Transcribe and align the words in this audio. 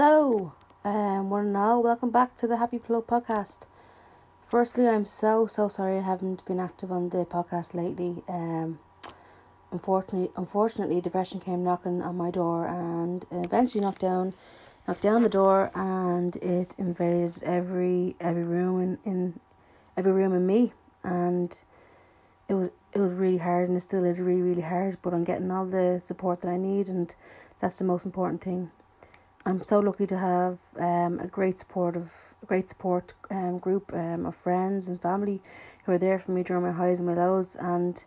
Hello, 0.00 0.52
um, 0.84 1.28
one 1.28 1.52
and. 1.52 1.80
Welcome 1.80 2.10
back 2.10 2.36
to 2.36 2.46
the 2.46 2.58
Happy 2.58 2.78
Plug 2.78 3.08
podcast. 3.08 3.66
Firstly, 4.46 4.86
I'm 4.86 5.04
so 5.04 5.48
so 5.48 5.66
sorry 5.66 5.96
I 5.96 6.02
haven't 6.02 6.44
been 6.44 6.60
active 6.60 6.92
on 6.92 7.08
the 7.08 7.24
podcast 7.24 7.74
lately. 7.74 8.22
Um, 8.28 8.78
unfortunately, 9.72 10.30
unfortunately, 10.36 11.00
depression 11.00 11.40
came 11.40 11.64
knocking 11.64 12.00
on 12.00 12.16
my 12.16 12.30
door 12.30 12.64
and 12.64 13.26
eventually 13.32 13.82
knocked 13.82 14.02
down, 14.02 14.34
knocked 14.86 15.00
down 15.00 15.24
the 15.24 15.28
door, 15.28 15.72
and 15.74 16.36
it 16.36 16.76
invaded 16.78 17.42
every 17.42 18.14
every 18.20 18.44
room 18.44 18.80
in, 18.80 18.98
in 19.04 19.40
every 19.96 20.12
room 20.12 20.32
in 20.32 20.46
me, 20.46 20.74
and 21.02 21.60
it 22.48 22.54
was 22.54 22.70
it 22.92 23.00
was 23.00 23.12
really 23.12 23.38
hard, 23.38 23.66
and 23.68 23.76
it 23.76 23.80
still 23.80 24.04
is 24.04 24.20
really 24.20 24.42
really 24.42 24.62
hard. 24.62 24.98
But 25.02 25.12
I'm 25.12 25.24
getting 25.24 25.50
all 25.50 25.66
the 25.66 25.98
support 25.98 26.42
that 26.42 26.50
I 26.50 26.56
need, 26.56 26.86
and 26.86 27.12
that's 27.58 27.78
the 27.78 27.84
most 27.84 28.06
important 28.06 28.42
thing. 28.42 28.70
I'm 29.48 29.62
so 29.62 29.78
lucky 29.78 30.06
to 30.08 30.18
have 30.18 30.58
um, 30.78 31.20
a 31.20 31.26
great 31.26 31.56
supportive, 31.56 32.34
great 32.46 32.68
support 32.68 33.14
um, 33.30 33.58
group 33.58 33.94
um, 33.94 34.26
of 34.26 34.36
friends 34.36 34.88
and 34.88 35.00
family 35.00 35.40
who 35.84 35.92
are 35.92 35.98
there 35.98 36.18
for 36.18 36.32
me 36.32 36.42
during 36.42 36.64
my 36.64 36.72
highs 36.72 36.98
and 36.98 37.08
my 37.08 37.14
lows. 37.14 37.56
And 37.56 38.04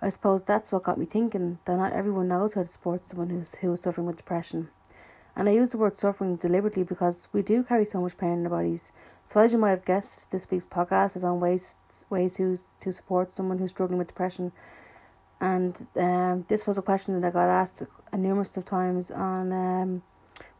I 0.00 0.08
suppose 0.08 0.42
that's 0.42 0.72
what 0.72 0.84
got 0.84 0.96
me 0.96 1.04
thinking 1.04 1.58
that 1.66 1.76
not 1.76 1.92
everyone 1.92 2.28
knows 2.28 2.54
how 2.54 2.62
to 2.62 2.68
support 2.68 3.04
someone 3.04 3.28
who's 3.28 3.56
who 3.56 3.74
is 3.74 3.82
suffering 3.82 4.06
with 4.06 4.16
depression. 4.16 4.70
And 5.36 5.50
I 5.50 5.52
use 5.52 5.68
the 5.68 5.76
word 5.76 5.98
suffering 5.98 6.36
deliberately 6.36 6.82
because 6.82 7.28
we 7.30 7.42
do 7.42 7.62
carry 7.62 7.84
so 7.84 8.00
much 8.00 8.16
pain 8.16 8.38
in 8.38 8.44
our 8.44 8.50
bodies. 8.50 8.90
So 9.22 9.38
as 9.38 9.52
you 9.52 9.58
might 9.58 9.70
have 9.76 9.84
guessed, 9.84 10.30
this 10.30 10.50
week's 10.50 10.64
podcast 10.64 11.14
is 11.14 11.24
on 11.24 11.40
ways 11.40 11.76
ways 12.08 12.38
to 12.38 12.56
to 12.56 12.90
support 12.90 13.32
someone 13.32 13.58
who's 13.58 13.72
struggling 13.72 13.98
with 13.98 14.08
depression. 14.08 14.52
And 15.42 15.76
um, 15.96 16.46
this 16.48 16.66
was 16.66 16.78
a 16.78 16.82
question 16.82 17.20
that 17.20 17.28
I 17.28 17.30
got 17.30 17.50
asked 17.50 17.82
numerous 18.14 18.56
of 18.56 18.64
times 18.64 19.10
on 19.10 19.52
um, 19.52 20.02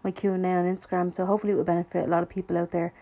my 0.03 0.11
Q 0.11 0.33
and 0.33 0.47
A 0.47 0.49
on 0.51 0.65
Instagram. 0.65 1.15
So 1.15 1.27
hopefully 1.27 1.53
it 1.53 1.57
will 1.57 1.65
benefit 1.65 2.07
a 2.07 2.11
lot 2.11 2.23
of 2.23 2.29
people 2.29 2.57
out 2.57 2.71
there. 2.71 2.93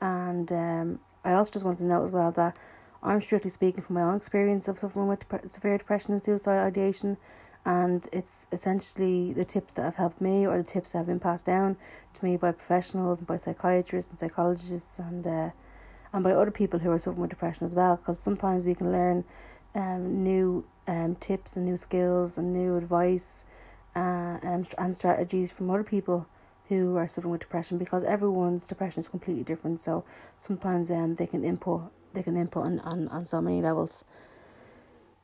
And 0.00 0.50
um, 0.52 1.00
I 1.24 1.32
also 1.32 1.52
just 1.52 1.64
want 1.64 1.78
to 1.78 1.84
note 1.84 2.04
as 2.04 2.10
well 2.10 2.30
that 2.32 2.56
I'm 3.02 3.20
strictly 3.20 3.50
speaking 3.50 3.82
from 3.82 3.94
my 3.94 4.02
own 4.02 4.16
experience 4.16 4.68
of 4.68 4.78
suffering 4.78 5.08
with 5.08 5.28
dep- 5.28 5.48
severe 5.50 5.78
depression 5.78 6.12
and 6.12 6.22
suicide 6.22 6.58
ideation. 6.58 7.16
And 7.64 8.06
it's 8.12 8.46
essentially 8.52 9.32
the 9.32 9.44
tips 9.44 9.74
that 9.74 9.82
have 9.82 9.96
helped 9.96 10.20
me, 10.20 10.46
or 10.46 10.56
the 10.58 10.64
tips 10.64 10.92
that 10.92 10.98
have 10.98 11.06
been 11.08 11.18
passed 11.18 11.46
down 11.46 11.76
to 12.14 12.24
me 12.24 12.36
by 12.36 12.52
professionals 12.52 13.18
and 13.18 13.26
by 13.26 13.36
psychiatrists 13.36 14.10
and 14.10 14.20
psychologists, 14.20 15.00
and 15.00 15.26
uh, 15.26 15.50
and 16.12 16.22
by 16.22 16.30
other 16.30 16.52
people 16.52 16.78
who 16.78 16.90
are 16.92 16.98
suffering 16.98 17.22
with 17.22 17.30
depression 17.30 17.66
as 17.66 17.74
well. 17.74 17.96
Because 17.96 18.20
sometimes 18.20 18.64
we 18.64 18.76
can 18.76 18.92
learn 18.92 19.24
um, 19.74 20.22
new 20.22 20.64
um, 20.86 21.16
tips 21.16 21.56
and 21.56 21.66
new 21.66 21.76
skills 21.76 22.38
and 22.38 22.52
new 22.52 22.76
advice 22.76 23.44
uh, 23.96 24.38
um, 24.42 24.64
and 24.78 24.96
strategies 24.96 25.50
from 25.50 25.68
other 25.68 25.82
people 25.82 26.26
who 26.68 26.96
are 26.96 27.08
suffering 27.08 27.32
with 27.32 27.40
depression 27.40 27.78
because 27.78 28.02
everyone's 28.04 28.66
depression 28.66 29.00
is 29.00 29.08
completely 29.08 29.44
different. 29.44 29.80
So 29.80 30.04
sometimes 30.38 30.90
um 30.90 31.14
they 31.16 31.26
can 31.26 31.44
input 31.44 31.92
they 32.12 32.22
can 32.22 32.36
input 32.36 32.64
on, 32.64 32.80
on, 32.80 33.08
on 33.08 33.24
so 33.26 33.40
many 33.40 33.62
levels. 33.62 34.04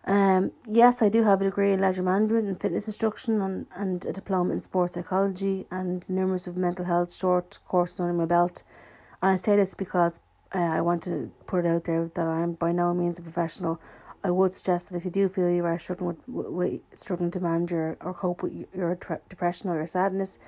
Um 0.05 0.53
yes, 0.67 1.03
I 1.03 1.09
do 1.09 1.23
have 1.25 1.41
a 1.41 1.45
degree 1.45 1.73
in 1.73 1.81
leisure 1.81 2.03
management 2.03 2.49
and 2.49 2.61
fitness 2.61 2.87
instruction 2.87 3.41
and, 3.41 3.67
and 3.75 4.05
a 4.05 4.13
diploma 4.13 4.53
in 4.53 4.61
sports 4.61 4.95
psychology 4.95 5.67
and 5.71 6.05
numerous 6.09 6.47
of 6.47 6.57
mental 6.57 6.85
health 6.85 7.13
short 7.13 7.59
courses 7.67 8.01
under 8.01 8.13
my 8.13 8.27
belt. 8.27 8.63
And 9.21 9.33
I 9.33 9.37
say 9.37 9.57
this 9.57 9.75
because 9.75 10.21
uh, 10.55 10.59
I 10.59 10.81
want 10.81 11.03
to 11.05 11.31
put 11.47 11.65
it 11.65 11.69
out 11.69 11.85
there 11.85 12.11
that 12.15 12.27
I'm 12.27 12.53
by 12.53 12.73
no 12.73 12.93
means 12.93 13.19
a 13.19 13.23
professional. 13.23 13.81
I 14.25 14.31
would 14.31 14.53
suggest 14.53 14.91
that 14.91 14.97
if 14.97 15.05
you 15.05 15.11
do 15.11 15.29
feel 15.29 15.51
you 15.51 15.65
are 15.65 15.79
struggling 15.79 16.17
with, 16.29 16.49
with 16.49 16.81
struggling 16.95 17.31
to 17.33 17.41
manage 17.41 17.73
your, 17.73 17.97
or 18.01 18.15
cope 18.15 18.43
with 18.43 18.67
your 18.75 18.95
depression 19.29 19.71
or 19.71 19.77
your 19.77 19.87
sadness, 19.87 20.39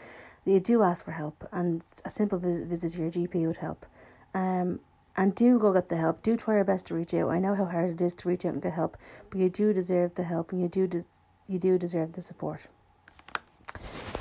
you 0.45 0.61
do 0.61 0.83
ask 0.83 1.05
for 1.05 1.13
help, 1.13 1.49
and 1.53 1.83
a 2.05 2.11
simple 2.11 2.39
visit, 2.39 2.67
visit 2.67 2.93
to 2.93 2.99
your 2.99 3.11
GP 3.11 3.47
would 3.47 3.57
help. 3.57 3.87
Um, 4.35 4.81
and 5.17 5.35
do 5.35 5.59
go 5.59 5.73
get 5.73 5.89
the 5.89 5.97
help. 5.97 6.23
Do 6.23 6.37
try 6.37 6.57
your 6.57 6.65
best 6.65 6.89
to 6.89 6.95
reach 6.95 7.15
out. 7.15 7.31
I 7.31 7.39
know 7.39 7.55
how 7.55 7.67
hard 7.67 7.91
it 7.91 8.01
is 8.01 8.15
to 8.17 8.29
reach 8.29 8.45
out 8.45 8.55
and 8.55 8.63
get 8.63 8.73
help, 8.73 8.97
but 9.31 9.39
you 9.39 9.49
do 9.49 9.73
deserve 9.73 10.15
the 10.17 10.25
help, 10.25 10.53
and 10.53 10.61
you 10.61 10.69
do 10.69 10.87
des- 10.87 11.21
you 11.47 11.59
do 11.59 11.79
deserve 11.79 12.13
the 12.13 12.21
support. 12.21 12.67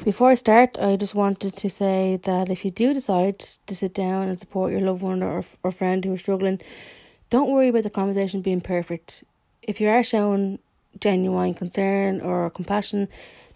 Before 0.04 0.30
I 0.30 0.36
start, 0.36 0.78
I 0.80 0.98
just 0.98 1.16
wanted 1.16 1.56
to 1.56 1.70
say 1.70 2.20
that 2.24 2.50
if 2.50 2.66
you 2.66 2.72
do 2.72 2.94
decide 2.94 3.40
to 3.40 3.76
sit 3.76 3.94
down 3.94 4.28
and 4.28 4.38
support 4.38 4.72
your 4.72 4.82
loved 4.82 5.02
one 5.02 5.24
or, 5.24 5.44
or 5.64 5.72
friend 5.72 6.04
who 6.04 6.14
is 6.14 6.20
struggling, 6.20 6.60
don't 7.30 7.52
worry 7.52 7.70
about 7.70 7.84
the 7.84 7.90
conversation 7.90 8.42
being 8.42 8.60
perfect. 8.60 9.24
If 9.62 9.80
you 9.80 9.88
are 9.88 10.04
showing 10.04 10.60
genuine 11.00 11.54
concern 11.54 12.20
or 12.20 12.50
compassion, 12.50 13.08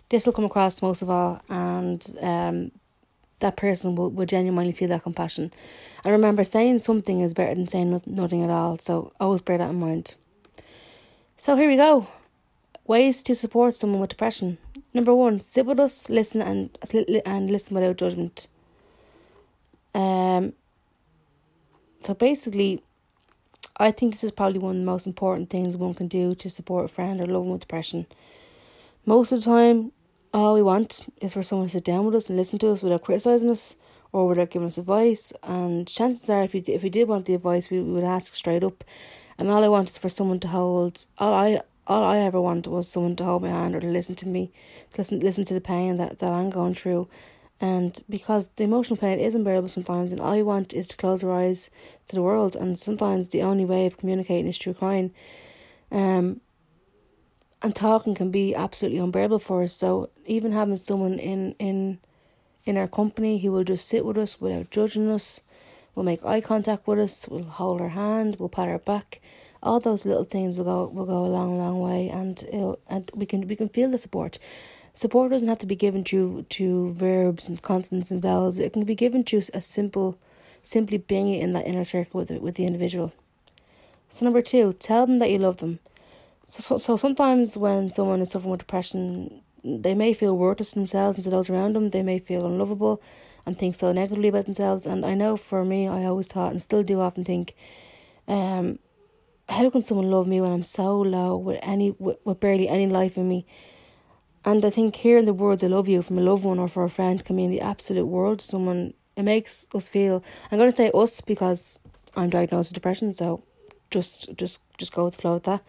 this 0.09 0.25
will 0.25 0.33
come 0.33 0.45
across 0.45 0.81
most 0.81 1.01
of 1.01 1.09
all, 1.09 1.41
and 1.49 2.15
um, 2.21 2.71
that 3.39 3.57
person 3.57 3.95
will, 3.95 4.09
will 4.09 4.25
genuinely 4.25 4.71
feel 4.71 4.89
that 4.89 5.03
compassion. 5.03 5.51
And 6.03 6.11
remember, 6.11 6.43
saying 6.43 6.79
something 6.79 7.21
is 7.21 7.33
better 7.33 7.55
than 7.55 7.67
saying 7.67 8.01
nothing 8.05 8.43
at 8.43 8.49
all, 8.49 8.77
so 8.77 9.11
always 9.19 9.41
bear 9.41 9.57
that 9.57 9.69
in 9.69 9.79
mind. 9.79 10.15
So 11.35 11.55
here 11.55 11.69
we 11.69 11.75
go. 11.75 12.07
Ways 12.85 13.21
to 13.23 13.35
support 13.35 13.75
someone 13.75 13.99
with 13.99 14.11
depression. 14.11 14.57
Number 14.93 15.13
one, 15.13 15.41
sit 15.41 15.65
with 15.65 15.79
us, 15.79 16.09
listen, 16.09 16.41
and 16.41 16.77
and 17.25 17.49
listen 17.49 17.75
without 17.75 17.97
judgment. 17.97 18.47
Um. 19.93 20.53
So 21.99 22.13
basically, 22.13 22.83
I 23.77 23.91
think 23.91 24.13
this 24.13 24.23
is 24.23 24.31
probably 24.31 24.59
one 24.59 24.75
of 24.75 24.81
the 24.81 24.85
most 24.85 25.05
important 25.05 25.49
things 25.49 25.75
one 25.75 25.93
can 25.93 26.07
do 26.07 26.33
to 26.35 26.49
support 26.49 26.85
a 26.85 26.87
friend 26.87 27.19
or 27.19 27.25
loved 27.25 27.45
one 27.45 27.51
with 27.51 27.61
depression. 27.61 28.05
Most 29.05 29.31
of 29.31 29.39
the 29.39 29.45
time, 29.45 29.91
all 30.37 30.53
we 30.53 30.61
want 30.61 31.11
is 31.19 31.33
for 31.33 31.41
someone 31.41 31.67
to 31.67 31.73
sit 31.73 31.83
down 31.83 32.05
with 32.05 32.13
us 32.13 32.29
and 32.29 32.37
listen 32.37 32.59
to 32.59 32.69
us 32.69 32.83
without 32.83 33.01
criticizing 33.01 33.49
us 33.49 33.75
or 34.11 34.27
without 34.27 34.51
giving 34.51 34.67
us 34.67 34.77
advice. 34.77 35.33
And 35.41 35.87
chances 35.87 36.29
are, 36.29 36.43
if 36.43 36.53
we 36.53 36.59
if 36.59 36.83
we 36.83 36.89
did 36.89 37.07
want 37.07 37.25
the 37.25 37.33
advice, 37.33 37.71
we, 37.71 37.81
we 37.81 37.93
would 37.93 38.03
ask 38.03 38.35
straight 38.35 38.63
up. 38.63 38.83
And 39.39 39.49
all 39.49 39.63
I 39.63 39.67
want 39.67 39.89
is 39.89 39.97
for 39.97 40.09
someone 40.09 40.39
to 40.41 40.47
hold. 40.49 41.05
All 41.17 41.33
I 41.33 41.61
all 41.87 42.03
I 42.03 42.19
ever 42.19 42.39
wanted 42.39 42.67
was 42.69 42.87
someone 42.87 43.15
to 43.15 43.23
hold 43.23 43.41
my 43.41 43.49
hand 43.49 43.75
or 43.75 43.79
to 43.79 43.87
listen 43.87 44.15
to 44.15 44.27
me, 44.27 44.51
to 44.91 44.97
listen 44.99 45.19
listen 45.21 45.45
to 45.45 45.55
the 45.55 45.61
pain 45.61 45.95
that, 45.97 46.19
that 46.19 46.31
I'm 46.31 46.51
going 46.51 46.75
through. 46.75 47.09
And 47.59 47.99
because 48.07 48.49
the 48.57 48.63
emotional 48.63 48.97
pain 48.97 49.19
is 49.19 49.33
unbearable 49.33 49.69
sometimes, 49.69 50.11
and 50.11 50.21
all 50.21 50.33
I 50.33 50.43
want 50.43 50.71
is 50.71 50.87
to 50.89 50.97
close 50.97 51.23
our 51.23 51.31
eyes 51.31 51.71
to 52.07 52.15
the 52.15 52.21
world. 52.21 52.55
And 52.55 52.77
sometimes 52.77 53.29
the 53.29 53.41
only 53.41 53.65
way 53.65 53.87
of 53.87 53.97
communicating 53.97 54.47
is 54.47 54.59
through 54.59 54.75
crying. 54.75 55.11
Um, 55.91 56.41
and 57.61 57.75
talking 57.75 58.15
can 58.15 58.31
be 58.31 58.55
absolutely 58.55 58.99
unbearable 58.99 59.39
for 59.39 59.63
us. 59.63 59.73
So 59.73 60.09
even 60.25 60.51
having 60.51 60.77
someone 60.77 61.19
in 61.19 61.55
in 61.59 61.99
in 62.65 62.77
our 62.77 62.87
company 62.87 63.39
who 63.39 63.51
will 63.51 63.63
just 63.63 63.87
sit 63.87 64.05
with 64.05 64.17
us 64.17 64.41
without 64.41 64.71
judging 64.71 65.09
us, 65.09 65.41
will 65.95 66.03
make 66.03 66.25
eye 66.25 66.41
contact 66.41 66.87
with 66.87 66.99
us, 66.99 67.27
will 67.27 67.43
hold 67.43 67.81
our 67.81 67.89
hand, 67.89 68.35
will 68.37 68.49
pat 68.49 68.67
our 68.67 68.77
back, 68.77 69.21
all 69.63 69.79
those 69.79 70.05
little 70.05 70.23
things 70.23 70.57
will 70.57 70.65
go 70.65 70.87
will 70.87 71.05
go 71.05 71.25
a 71.25 71.27
long 71.27 71.57
long 71.57 71.79
way, 71.79 72.09
and 72.09 72.43
it'll 72.51 72.79
and 72.87 73.09
we 73.15 73.25
can 73.25 73.47
we 73.47 73.55
can 73.55 73.69
feel 73.69 73.89
the 73.89 73.97
support. 73.97 74.39
Support 74.93 75.31
doesn't 75.31 75.47
have 75.47 75.59
to 75.59 75.67
be 75.67 75.75
given 75.75 76.03
through 76.03 76.47
to 76.49 76.91
verbs 76.93 77.47
and 77.47 77.61
consonants 77.61 78.09
and 78.09 78.19
vowels. 78.19 78.57
It 78.57 78.73
can 78.73 78.83
be 78.83 78.95
given 78.95 79.23
through 79.23 79.43
a 79.53 79.61
simple, 79.61 80.17
simply 80.63 80.97
being 80.97 81.27
in 81.27 81.53
that 81.53 81.67
inner 81.67 81.83
circle 81.83 82.17
with 82.19 82.29
the, 82.29 82.39
with 82.39 82.55
the 82.55 82.65
individual. 82.65 83.13
So 84.09 84.25
number 84.25 84.41
two, 84.41 84.73
tell 84.73 85.05
them 85.05 85.19
that 85.19 85.29
you 85.29 85.37
love 85.37 85.57
them. 85.57 85.77
So, 86.47 86.77
so 86.77 86.95
sometimes 86.95 87.57
when 87.57 87.89
someone 87.89 88.21
is 88.21 88.31
suffering 88.31 88.51
with 88.51 88.61
depression, 88.61 89.41
they 89.65 89.93
may 89.93 90.13
feel 90.13 90.37
worthless 90.37 90.69
to 90.69 90.75
themselves 90.75 91.17
and 91.17 91.23
to 91.25 91.29
those 91.29 91.49
around 91.49 91.73
them. 91.73 91.89
They 91.89 92.03
may 92.03 92.19
feel 92.19 92.45
unlovable 92.45 93.01
and 93.45 93.57
think 93.57 93.75
so 93.75 93.91
negatively 93.91 94.29
about 94.29 94.45
themselves. 94.45 94.85
And 94.85 95.05
I 95.05 95.13
know 95.13 95.35
for 95.35 95.65
me, 95.65 95.89
I 95.89 96.05
always 96.05 96.27
thought 96.27 96.51
and 96.51 96.61
still 96.61 96.83
do 96.83 97.01
often 97.01 97.25
think, 97.25 97.53
um, 98.29 98.79
how 99.49 99.69
can 99.69 99.81
someone 99.81 100.09
love 100.09 100.25
me 100.27 100.39
when 100.39 100.51
I'm 100.51 100.63
so 100.63 100.99
low 101.01 101.35
with 101.37 101.59
any 101.61 101.91
with, 101.91 102.17
with 102.23 102.39
barely 102.39 102.69
any 102.69 102.87
life 102.87 103.17
in 103.17 103.27
me? 103.27 103.45
And 104.45 104.63
I 104.63 104.69
think 104.69 104.95
hearing 104.95 105.25
the 105.25 105.33
words 105.33 105.63
"I 105.63 105.67
love 105.67 105.89
you" 105.89 106.01
from 106.01 106.17
a 106.17 106.21
loved 106.21 106.45
one 106.45 106.59
or 106.59 106.69
for 106.69 106.83
a 106.85 106.89
friend 106.89 107.23
can 107.23 107.35
mean 107.35 107.51
the 107.51 107.61
absolute 107.61 108.05
world. 108.05 108.41
Someone 108.41 108.93
it 109.17 109.23
makes 109.23 109.67
us 109.73 109.89
feel. 109.89 110.23
I'm 110.49 110.57
going 110.57 110.69
to 110.69 110.75
say 110.75 110.91
us 110.93 111.19
because 111.21 111.79
I'm 112.15 112.29
diagnosed 112.29 112.71
with 112.71 112.75
depression, 112.75 113.11
so 113.13 113.43
just 113.89 114.35
just 114.37 114.61
just 114.77 114.93
go 114.93 115.05
with 115.05 115.15
the 115.15 115.21
flow 115.21 115.33
with 115.35 115.43
that. 115.43 115.63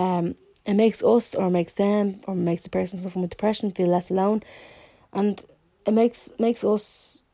Um, 0.00 0.34
it 0.64 0.74
makes 0.74 1.02
us 1.04 1.34
or 1.34 1.50
makes 1.50 1.74
them 1.74 2.20
or 2.26 2.34
makes 2.34 2.62
the 2.64 2.70
person 2.70 2.98
suffering 2.98 3.22
with 3.22 3.32
depression 3.32 3.70
feel 3.70 3.88
less 3.88 4.10
alone, 4.10 4.42
and 5.12 5.44
it 5.86 5.92
makes 5.92 6.32
makes 6.38 6.64
us 6.64 7.26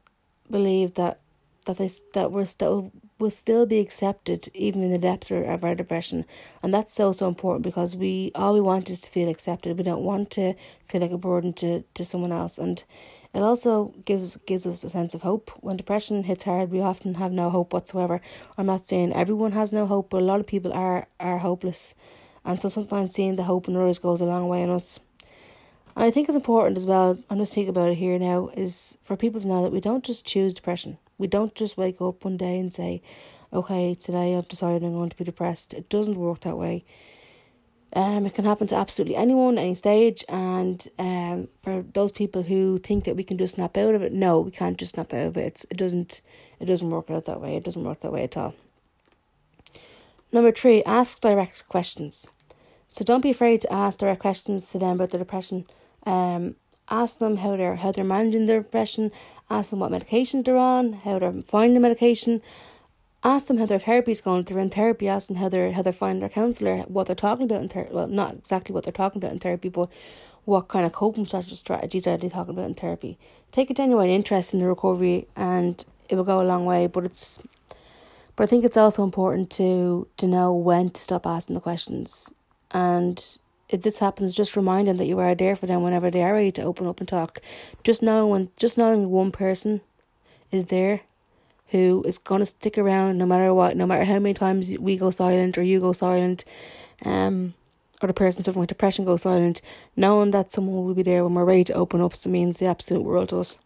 believe 0.51 0.95
that 0.95 1.21
that 1.67 1.79
they 1.79 1.91
that 2.15 2.33
we're 2.33 2.45
still 2.45 2.91
will 3.21 3.31
still 3.31 3.67
be 3.67 3.79
accepted 3.79 4.49
even 4.53 4.83
in 4.83 4.91
the 4.91 4.99
depths 4.99 5.31
of 5.31 5.63
our 5.65 5.77
depression, 5.77 6.25
and 6.63 6.75
that's 6.75 6.93
so 6.95 7.13
so 7.13 7.29
important 7.29 7.63
because 7.63 7.95
we 7.95 8.33
all 8.35 8.55
we 8.55 8.61
want 8.61 8.91
is 8.91 9.01
to 9.03 9.11
feel 9.11 9.29
accepted. 9.29 9.79
We 9.79 9.85
don't 9.85 10.03
want 10.03 10.31
to 10.33 10.55
feel 10.89 11.01
like 11.03 11.13
a 11.13 11.19
burden 11.19 11.53
to 11.55 11.85
to 11.95 12.05
someone 12.05 12.33
else, 12.33 12.59
and 12.59 12.83
it 13.33 13.43
also 13.43 13.95
gives 14.05 14.23
us 14.23 14.37
gives 14.45 14.67
us 14.67 14.83
a 14.83 14.89
sense 14.89 15.15
of 15.15 15.23
hope. 15.23 15.53
When 15.61 15.77
depression 15.77 16.25
hits 16.25 16.45
hard, 16.45 16.73
we 16.73 16.81
often 16.81 17.15
have 17.15 17.33
no 17.33 17.49
hope 17.51 17.73
whatsoever. 17.73 18.21
I'm 18.59 18.67
not 18.67 18.87
saying 18.87 19.13
everyone 19.13 19.53
has 19.53 19.73
no 19.73 19.87
hope, 19.87 20.11
but 20.11 20.23
a 20.23 20.25
lot 20.25 20.41
of 20.41 20.47
people 20.49 20.73
are 20.73 21.07
are 21.21 21.39
hopeless 21.39 21.95
and 22.47 22.59
so 22.59 22.71
sometimes 22.71 23.13
seeing 23.13 23.37
the 23.37 23.43
hope 23.43 23.69
in 23.69 23.77
others 23.77 23.99
goes 23.99 24.23
a 24.23 24.25
long 24.25 24.49
way 24.49 24.63
in 24.63 24.71
us. 24.71 25.01
And 25.97 26.05
I 26.05 26.11
think 26.11 26.29
it's 26.29 26.37
important 26.37 26.77
as 26.77 26.87
well, 26.87 27.19
I'm 27.29 27.39
just 27.39 27.53
thinking 27.53 27.71
about 27.71 27.91
it 27.91 27.97
here 27.97 28.19
now, 28.19 28.51
is 28.57 28.97
for 29.03 29.17
people 29.17 29.41
to 29.41 29.49
know 29.49 29.63
that 29.65 29.73
we 29.73 29.81
don't 29.81 30.05
just 30.05 30.25
choose 30.25 30.55
depression. 30.55 30.99
We 31.19 31.27
don't 31.27 31.55
just 31.55 31.77
wake 31.77 32.01
up 32.01 32.25
one 32.25 32.37
day 32.37 32.59
and 32.59 32.73
say, 32.73 33.03
okay, 33.53 33.95
today 33.95 34.37
I've 34.37 34.49
decided 34.49 34.85
I'm 34.85 34.93
going 34.93 35.11
to 35.11 35.17
be 35.17 35.25
depressed. 35.25 35.75
It 35.75 35.89
doesn't 35.89 36.17
work 36.17 36.41
that 36.43 36.57
way. 36.57 36.85
Um, 37.95 38.27
it 38.27 38.35
can 38.35 38.45
happen 38.45 38.67
to 38.69 38.77
absolutely 38.77 39.17
anyone, 39.17 39.57
any 39.57 39.75
stage, 39.75 40.23
and 40.29 40.87
um, 40.99 41.49
for 41.63 41.83
those 41.95 42.13
people 42.13 42.43
who 42.43 42.79
think 42.79 43.05
that 43.05 43.17
we 43.17 43.25
can 43.25 43.39
just 43.39 43.55
snap 43.55 43.77
out 43.77 43.95
of 43.95 44.03
it, 44.03 44.13
no, 44.13 44.39
we 44.41 44.51
can't 44.51 44.77
just 44.77 44.95
snap 44.95 45.15
out 45.15 45.29
of 45.29 45.37
it. 45.39 45.47
It's, 45.47 45.67
it 45.71 45.79
doesn't, 45.79 46.21
it 46.61 46.67
doesn't 46.67 46.91
work 46.91 47.11
out 47.11 47.25
that 47.25 47.41
way. 47.41 47.57
It 47.57 47.65
doesn't 47.65 47.85
work 47.85 48.01
that 48.01 48.13
way 48.13 48.25
at 48.25 48.37
all. 48.37 48.55
Number 50.31 50.53
three, 50.53 50.83
ask 50.85 51.21
direct 51.21 51.67
questions. 51.69 52.29
So 52.89 53.05
don't 53.05 53.23
be 53.23 53.31
afraid 53.31 53.61
to 53.63 53.73
ask 53.73 53.99
direct 53.99 54.21
questions 54.21 54.71
to 54.71 54.79
them 54.79 54.97
about 54.97 55.11
their 55.11 55.19
depression. 55.19 55.67
Um, 56.05 56.57
ask 56.89 57.19
them 57.19 57.39
how 57.39 57.57
they're 57.57 57.77
how 57.77 57.93
they're 57.93 58.05
managing 58.05 58.47
their 58.47 58.63
depression. 58.63 59.13
Ask 59.51 59.71
them 59.71 59.81
what 59.81 59.93
medications 59.93 60.45
they're 60.45 60.57
on, 60.57 60.93
how 60.93 61.19
they're 61.19 61.43
finding 61.43 61.75
the 61.75 61.81
medication, 61.81 62.43
ask 63.25 63.49
them 63.49 63.59
how 63.59 63.67
their 63.67 63.79
therapy 63.79 64.13
is 64.13 64.21
going. 64.21 64.41
If 64.41 64.47
they're 64.47 64.59
in 64.59 64.71
therapy, 64.71 65.09
ask 65.09 65.29
them 65.29 65.37
how 65.37 65.49
they're 65.49 65.73
how 65.73 65.83
they're 65.83 65.93
finding 65.93 66.21
their 66.21 66.29
counsellor, 66.29 66.79
what 66.83 67.07
they're 67.07 67.17
talking 67.17 67.45
about 67.45 67.63
in 67.63 67.69
therapy. 67.69 67.93
Well, 67.93 68.07
not 68.07 68.35
exactly 68.35 68.73
what 68.73 68.85
they're 68.85 68.93
talking 68.93 69.21
about 69.21 69.33
in 69.33 69.39
therapy, 69.39 69.69
but 69.69 69.91
what 70.45 70.69
kind 70.69 70.87
of 70.87 70.93
coping 70.93 71.27
strategies 71.27 72.07
are 72.07 72.17
they 72.17 72.29
talking 72.29 72.55
about 72.55 72.67
in 72.67 72.75
therapy. 72.75 73.19
Take 73.51 73.69
a 73.69 73.75
genuine 73.75 74.09
interest 74.09 74.55
in 74.55 74.61
the 74.61 74.67
recovery, 74.67 75.27
and 75.35 75.85
it 76.09 76.15
will 76.15 76.25
go 76.25 76.41
a 76.41 76.47
long 76.47 76.65
way. 76.65 76.87
But 76.87 77.05
it's, 77.05 77.41
but 78.37 78.45
I 78.45 78.47
think 78.47 78.65
it's 78.65 78.77
also 78.77 79.03
important 79.03 79.51
to 79.53 80.07
to 80.19 80.27
know 80.27 80.55
when 80.55 80.91
to 80.91 81.01
stop 81.01 81.27
asking 81.27 81.55
the 81.55 81.61
questions, 81.61 82.31
and 82.71 83.39
if 83.69 83.83
this 83.83 83.99
happens, 83.99 84.35
just 84.35 84.57
remind 84.57 84.89
them 84.89 84.97
that 84.99 85.07
you 85.07 85.19
are 85.19 85.35
there 85.35 85.57
for 85.57 85.67
them 85.67 85.83
whenever 85.83 86.11
they 86.11 86.23
are 86.23 86.35
ready 86.35 86.53
to 86.53 86.63
open 86.63 86.87
up 86.87 87.01
and 87.01 87.09
talk. 87.09 87.41
Just 87.83 88.03
knowing 88.03 88.31
when, 88.31 88.51
just 88.59 88.79
knowing 88.79 89.11
one 89.11 89.31
person 89.31 89.81
is 90.53 90.67
there 90.67 91.03
who 91.71 92.05
is 92.07 92.19
to 92.19 92.47
stick 92.47 92.79
around 92.79 93.19
no 93.19 93.27
matter 93.27 93.53
what, 93.53 93.77
no 93.77 93.87
matter 93.87 94.05
how 94.05 94.19
many 94.21 94.35
times 94.35 94.77
we 94.79 94.97
go 94.97 95.11
silent 95.11 95.59
or 95.59 95.63
you 95.63 95.81
go 95.81 95.93
silent, 95.93 96.45
um, 97.05 97.55
or 98.03 98.07
the 98.07 98.15
person 98.15 98.43
suffering 98.43 98.61
with 98.61 98.69
depression 98.69 99.05
goes 99.05 99.23
silent, 99.23 99.63
knowing 99.97 100.31
that 100.31 100.53
someone 100.53 100.85
will 100.85 100.95
be 100.95 101.03
there 101.03 101.25
when 101.25 101.35
we're 101.35 101.45
ready 101.45 101.65
to 101.65 101.73
open 101.73 102.01
up 102.01 102.15
so 102.15 102.31
means 102.31 102.59
the 102.59 102.67
absolute 102.67 103.03
world 103.03 103.31
to 103.31 103.39
us. 103.39 103.59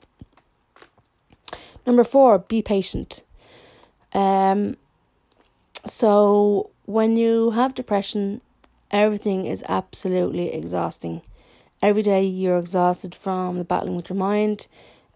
Number 1.86 2.04
four, 2.04 2.38
be 2.38 2.62
patient. 2.62 3.22
Um, 4.12 4.76
so 5.84 6.70
when 6.86 7.16
you 7.16 7.50
have 7.50 7.74
depression, 7.74 8.40
everything 8.90 9.46
is 9.46 9.64
absolutely 9.68 10.52
exhausting. 10.52 11.22
Every 11.82 12.02
day 12.02 12.24
you're 12.24 12.58
exhausted 12.58 13.14
from 13.14 13.58
the 13.58 13.64
battling 13.64 13.96
with 13.96 14.10
your 14.10 14.18
mind. 14.18 14.66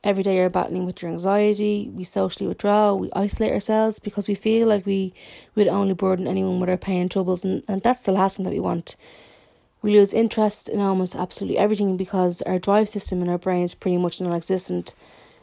Every 0.03 0.23
day 0.23 0.37
you're 0.37 0.51
battling 0.51 0.85
with 0.85 1.01
your 1.01 1.11
anxiety, 1.11 1.91
we 1.95 2.05
socially 2.05 2.47
withdraw, 2.47 2.93
we 2.93 3.11
isolate 3.15 3.53
ourselves 3.53 3.99
because 3.99 4.29
we 4.29 4.35
feel 4.35 4.69
like 4.69 4.85
we 4.85 5.15
would 5.55 5.67
only 5.67 5.95
burden 5.95 6.27
anyone 6.27 6.61
with 6.61 6.69
our 6.69 6.77
pain 6.77 7.03
and 7.03 7.11
troubles, 7.11 7.43
and, 7.43 7.63
and 7.69 7.83
that's 7.83 8.03
the 8.03 8.13
last 8.13 8.37
thing 8.37 8.45
that 8.45 8.53
we 8.53 8.61
want. 8.61 8.97
We 9.81 9.93
lose 9.93 10.13
interest 10.13 10.69
in 10.69 10.81
almost 10.81 11.15
absolutely 11.15 11.57
everything 11.57 11.97
because 11.97 12.43
our 12.43 12.59
drive 12.59 12.91
system 12.91 13.23
in 13.23 13.31
our 13.31 13.39
brain 13.39 13.65
is 13.65 13.75
pretty 13.75 13.97
much 13.97 14.21
non 14.21 14.35
existent. 14.35 14.95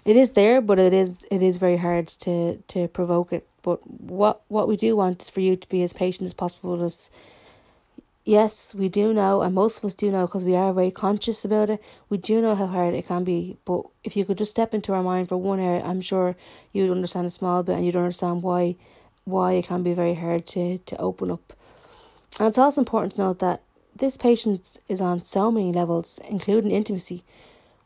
It 0.06 0.16
is 0.16 0.32
there, 0.32 0.62
but 0.62 0.78
it 0.78 0.94
is 0.94 1.26
it 1.32 1.42
is 1.42 1.58
very 1.58 1.78
hard 1.78 2.08
to, 2.08 2.58
to 2.58 2.88
provoke 2.88 3.34
it. 3.34 3.48
But 3.64 3.80
what 3.88 4.42
what 4.48 4.68
we 4.68 4.78
do 4.78 4.96
want 4.96 5.22
is 5.22 5.30
for 5.30 5.42
you 5.42 5.56
to 5.56 5.70
be 5.70 5.84
as 5.84 5.94
patient 5.94 6.26
as 6.26 6.34
possible 6.34 6.72
with 6.72 6.84
us 6.84 7.12
yes, 8.24 8.76
we 8.76 8.90
do 8.90 9.14
know, 9.14 9.42
and 9.42 9.56
most 9.56 9.80
of 9.80 9.86
us 9.86 9.96
do 9.96 10.12
know 10.12 10.28
because 10.28 10.46
we 10.46 10.56
are 10.56 10.74
very 10.74 10.92
conscious 10.92 11.44
about 11.46 11.70
it. 11.70 11.84
We 12.10 12.18
do 12.18 12.42
know 12.42 12.56
how 12.56 12.68
hard 12.68 12.94
it 12.94 13.08
can 13.08 13.24
be, 13.24 13.58
but 13.66 13.84
if 14.04 14.16
you 14.16 14.26
could 14.26 14.38
just 14.38 14.52
step 14.52 14.74
into 14.74 14.94
our 14.94 15.04
mind 15.04 15.30
for 15.30 15.38
one 15.38 15.60
hour, 15.60 15.82
I'm 15.84 16.02
sure 16.02 16.36
you'd 16.72 16.92
understand 16.92 17.28
a 17.28 17.32
small 17.32 17.64
bit 17.64 17.76
and 17.76 17.86
you'd 17.86 17.96
understand 17.96 18.44
why 18.44 18.76
why 19.24 19.54
it 19.54 19.68
can 19.68 19.84
be 19.84 19.94
very 19.94 20.16
hard 20.16 20.48
to, 20.48 20.80
to 20.80 20.98
open 20.98 21.30
up. 21.30 21.54
And 22.40 22.48
it's 22.48 22.58
also 22.58 22.82
important 22.82 23.14
to 23.14 23.22
note 23.22 23.40
that 23.40 23.62
this 23.96 24.18
patience 24.18 24.80
is 24.88 25.00
on 25.00 25.24
so 25.24 25.52
many 25.52 25.72
levels, 25.72 26.20
including 26.28 26.72
intimacy. 26.72 27.24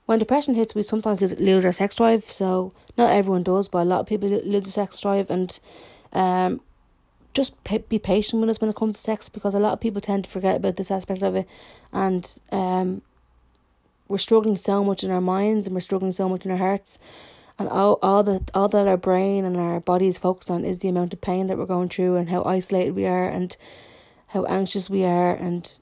When 0.06 0.20
depression 0.20 0.56
hits, 0.56 0.76
we 0.76 0.84
sometimes 0.84 1.22
lose 1.22 1.66
our 1.66 1.74
sex 1.74 1.96
drive. 1.96 2.32
So 2.32 2.72
not 2.98 3.12
everyone 3.12 3.44
does, 3.44 3.68
but 3.68 3.80
a 3.80 3.86
lot 3.86 4.00
of 4.02 4.08
people 4.08 4.30
lose 4.30 4.64
their 4.64 4.72
sex 4.72 5.00
drive, 5.00 5.30
and 5.30 5.60
um, 6.14 6.62
just 7.36 7.62
be 7.90 8.00
patient 8.00 8.40
with 8.40 8.50
us 8.50 8.62
when 8.62 8.70
it 8.70 8.76
comes 8.76 8.96
to 8.96 9.02
sex 9.02 9.30
because 9.30 9.54
a 9.54 9.60
lot 9.60 9.74
of 9.74 9.82
people 9.82 10.02
tend 10.02 10.24
to 10.24 10.30
forget 10.30 10.56
about 10.56 10.78
this 10.78 10.90
aspect 10.90 11.22
of 11.22 11.36
it 11.36 11.48
and 11.94 12.40
um 12.52 13.02
we're 14.08 14.18
struggling 14.18 14.58
so 14.58 14.84
much 14.84 15.04
in 15.04 15.12
our 15.12 15.22
minds 15.22 15.68
and 15.68 15.76
we're 15.76 15.82
struggling 15.82 16.12
so 16.12 16.30
much 16.30 16.46
in 16.46 16.52
our 16.52 16.58
hearts 16.58 16.98
and 17.60 17.68
all, 17.70 18.00
all 18.02 18.24
that 18.24 18.50
all 18.54 18.70
that 18.70 18.88
our 18.88 18.98
brain 18.98 19.44
and 19.44 19.58
our 19.58 19.80
body 19.80 20.08
is 20.08 20.18
focused 20.18 20.50
on 20.50 20.64
is 20.64 20.80
the 20.80 20.90
amount 20.90 21.14
of 21.14 21.22
pain 21.22 21.48
that 21.48 21.58
we're 21.58 21.66
going 21.66 21.90
through 21.90 22.16
and 22.16 22.30
how 22.30 22.44
isolated 22.44 22.96
we 22.96 23.06
are 23.06 23.28
and 23.28 23.58
how 24.30 24.46
anxious 24.46 24.90
we 24.90 25.04
are 25.04 25.36
and 25.36 25.80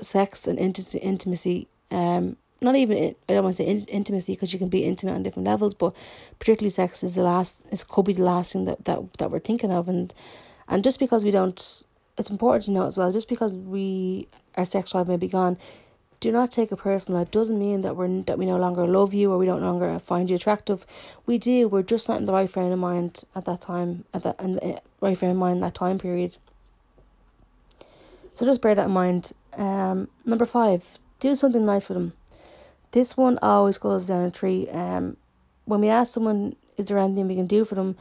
sex 0.00 0.46
and 0.46 0.58
intimacy 0.58 0.98
intimacy 1.00 1.68
um 1.90 2.36
not 2.60 2.76
even 2.76 3.14
I 3.28 3.32
don't 3.32 3.44
want 3.44 3.56
to 3.56 3.62
say 3.62 3.68
in, 3.68 3.84
intimacy 3.86 4.32
because 4.32 4.52
you 4.52 4.58
can 4.58 4.68
be 4.68 4.84
intimate 4.84 5.14
on 5.14 5.22
different 5.22 5.46
levels, 5.46 5.74
but 5.74 5.94
particularly 6.38 6.70
sex 6.70 7.04
is 7.04 7.14
the 7.14 7.22
last. 7.22 7.64
It 7.70 7.84
could 7.88 8.04
be 8.04 8.14
the 8.14 8.24
last 8.24 8.52
thing 8.52 8.64
that, 8.64 8.84
that 8.84 9.12
that 9.18 9.30
we're 9.30 9.38
thinking 9.38 9.70
of, 9.70 9.88
and 9.88 10.12
and 10.68 10.84
just 10.84 10.98
because 10.98 11.24
we 11.24 11.30
don't, 11.30 11.84
it's 12.16 12.30
important 12.30 12.64
to 12.64 12.70
know 12.70 12.86
as 12.86 12.96
well, 12.96 13.12
just 13.12 13.28
because 13.28 13.54
we, 13.54 14.28
our 14.56 14.64
sex 14.64 14.92
drive 14.92 15.08
may 15.08 15.16
be 15.16 15.28
gone, 15.28 15.56
do 16.20 16.32
not 16.32 16.50
take 16.50 16.72
it 16.72 16.76
personal. 16.76 17.22
It 17.22 17.30
doesn't 17.30 17.58
mean 17.58 17.82
that 17.82 17.96
we're 17.96 18.22
that 18.22 18.38
we 18.38 18.46
no 18.46 18.56
longer 18.56 18.86
love 18.86 19.14
you 19.14 19.30
or 19.30 19.38
we 19.38 19.46
don't 19.46 19.62
longer 19.62 19.98
find 19.98 20.28
you 20.28 20.36
attractive. 20.36 20.84
We 21.26 21.38
do. 21.38 21.68
We're 21.68 21.82
just 21.82 22.08
not 22.08 22.18
in 22.18 22.26
the 22.26 22.32
right 22.32 22.50
frame 22.50 22.72
of 22.72 22.78
mind 22.78 23.22
at 23.34 23.44
that 23.44 23.60
time. 23.60 24.04
At 24.12 24.24
that 24.24 24.40
in 24.40 24.54
the 24.54 24.80
right 25.00 25.16
frame 25.16 25.32
of 25.32 25.36
mind 25.36 25.62
that 25.62 25.74
time 25.74 25.98
period. 25.98 26.36
So 28.34 28.44
just 28.46 28.62
bear 28.62 28.74
that 28.74 28.86
in 28.86 28.92
mind. 28.92 29.32
Um, 29.56 30.08
number 30.24 30.44
five, 30.44 30.98
do 31.20 31.34
something 31.34 31.64
nice 31.64 31.86
for 31.86 31.94
them. 31.94 32.12
This 32.92 33.16
one 33.16 33.38
always 33.42 33.78
goes 33.78 34.06
down 34.08 34.24
a 34.24 34.30
tree. 34.30 34.68
Um, 34.70 35.16
when 35.66 35.80
we 35.80 35.88
ask 35.88 36.14
someone, 36.14 36.56
is 36.76 36.86
there 36.86 36.98
anything 36.98 37.28
we 37.28 37.36
can 37.36 37.46
do 37.46 37.64
for 37.64 37.74
them? 37.74 37.96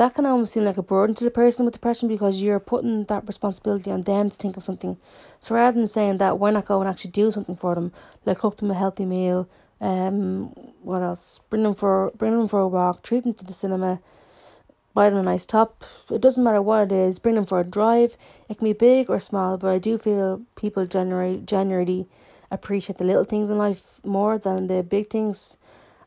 That 0.00 0.14
can 0.14 0.24
almost 0.24 0.54
seem 0.54 0.64
like 0.64 0.78
a 0.78 0.82
burden 0.82 1.14
to 1.14 1.24
the 1.24 1.30
person 1.30 1.66
with 1.66 1.74
depression 1.74 2.08
because 2.08 2.40
you're 2.40 2.58
putting 2.58 3.04
that 3.04 3.26
responsibility 3.26 3.90
on 3.90 4.00
them 4.00 4.30
to 4.30 4.36
think 4.38 4.56
of 4.56 4.62
something. 4.62 4.96
So 5.40 5.54
rather 5.54 5.78
than 5.78 5.88
saying 5.88 6.16
that, 6.16 6.38
why 6.38 6.52
not 6.52 6.64
go 6.64 6.80
and 6.80 6.88
actually 6.88 7.10
do 7.10 7.30
something 7.30 7.54
for 7.54 7.74
them, 7.74 7.92
like 8.24 8.38
cook 8.38 8.56
them 8.56 8.70
a 8.70 8.74
healthy 8.74 9.04
meal, 9.04 9.46
um, 9.78 10.54
what 10.82 11.02
else? 11.02 11.40
Bring 11.50 11.64
them 11.64 11.74
for 11.74 12.12
bring 12.16 12.32
them 12.32 12.48
for 12.48 12.60
a 12.60 12.66
walk, 12.66 13.02
treat 13.02 13.24
them 13.24 13.34
to 13.34 13.44
the 13.44 13.52
cinema, 13.52 14.00
buy 14.94 15.10
them 15.10 15.18
a 15.18 15.22
nice 15.22 15.44
top. 15.44 15.84
It 16.10 16.22
doesn't 16.22 16.42
matter 16.42 16.62
what 16.62 16.84
it 16.84 16.92
is. 16.92 17.18
Bring 17.18 17.34
them 17.34 17.44
for 17.44 17.60
a 17.60 17.64
drive. 17.64 18.16
It 18.48 18.56
can 18.56 18.64
be 18.64 18.72
big 18.72 19.10
or 19.10 19.20
small, 19.20 19.58
but 19.58 19.68
I 19.68 19.78
do 19.78 19.98
feel 19.98 20.40
people 20.56 20.86
generally 20.86 21.42
generally 21.44 22.08
appreciate 22.50 22.96
the 22.96 23.04
little 23.04 23.24
things 23.24 23.50
in 23.50 23.58
life 23.58 24.00
more 24.02 24.38
than 24.38 24.66
the 24.66 24.82
big 24.82 25.10
things, 25.10 25.58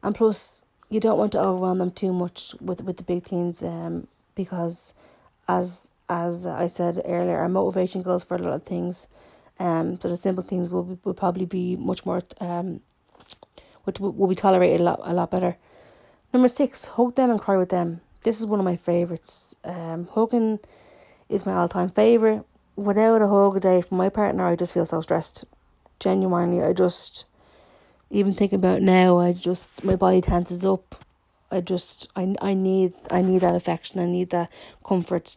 and 0.01 0.15
plus 0.15 0.65
you 0.93 0.99
don't 0.99 1.17
want 1.17 1.31
to 1.31 1.39
overwhelm 1.39 1.79
them 1.79 1.91
too 1.91 2.13
much 2.13 2.55
with 2.61 2.83
with 2.83 2.97
the 2.97 3.03
big 3.03 3.23
things 3.23 3.63
um 3.63 4.07
because 4.35 4.93
as 5.47 5.89
as 6.07 6.45
I 6.45 6.67
said 6.67 7.01
earlier 7.05 7.37
our 7.37 7.49
motivation 7.49 8.01
goes 8.03 8.23
for 8.23 8.35
a 8.35 8.39
lot 8.39 8.53
of 8.53 8.63
things. 8.63 9.07
Um 9.59 9.99
so 9.99 10.07
the 10.07 10.15
simple 10.15 10.43
things 10.43 10.69
will 10.69 10.99
will 11.03 11.13
probably 11.13 11.45
be 11.45 11.75
much 11.75 12.05
more 12.05 12.21
um 12.39 12.81
which 13.85 13.99
will, 13.99 14.11
will 14.11 14.27
be 14.27 14.35
tolerated 14.35 14.81
a 14.81 14.83
lot 14.83 14.99
a 15.03 15.13
lot 15.13 15.31
better. 15.31 15.57
Number 16.31 16.47
six 16.47 16.85
hug 16.85 17.15
them 17.15 17.31
and 17.31 17.41
cry 17.41 17.57
with 17.57 17.69
them. 17.69 18.01
This 18.23 18.39
is 18.39 18.45
one 18.45 18.59
of 18.59 18.65
my 18.65 18.75
favorites. 18.75 19.55
Um 19.63 20.07
hugging 20.13 20.59
is 21.29 21.45
my 21.45 21.53
all-time 21.53 21.89
favorite. 21.89 22.43
Without 22.75 23.21
a 23.21 23.27
hug 23.27 23.57
a 23.57 23.59
day 23.59 23.81
from 23.81 23.97
my 23.97 24.09
partner 24.09 24.45
I 24.45 24.55
just 24.55 24.73
feel 24.73 24.85
so 24.85 25.01
stressed. 25.01 25.45
Genuinely 25.99 26.61
I 26.61 26.73
just 26.73 27.25
even 28.13 28.31
thinking 28.31 28.59
about 28.59 28.81
now, 28.81 29.17
I 29.17 29.33
just 29.33 29.83
my 29.83 29.95
body 29.95 30.21
tenses 30.21 30.63
up. 30.63 31.03
I 31.51 31.61
just 31.61 32.09
I 32.15 32.35
I 32.41 32.53
need 32.53 32.93
I 33.09 33.21
need 33.23 33.41
that 33.41 33.55
affection. 33.55 33.99
I 33.99 34.05
need 34.05 34.29
that 34.29 34.51
comfort. 34.85 35.35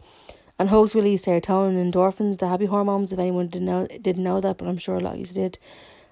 And 0.58 0.68
hugs 0.68 0.94
release 0.94 1.24
serotonin 1.24 1.80
and 1.80 1.92
endorphins, 1.92 2.38
the 2.38 2.48
happy 2.48 2.66
hormones. 2.66 3.12
If 3.12 3.18
anyone 3.18 3.48
didn't 3.48 3.66
know 3.66 3.86
didn't 3.86 4.24
know 4.24 4.40
that, 4.42 4.58
but 4.58 4.68
I'm 4.68 4.78
sure 4.78 4.96
a 4.96 5.00
lot 5.00 5.14
of 5.14 5.20
you 5.20 5.26
did. 5.26 5.58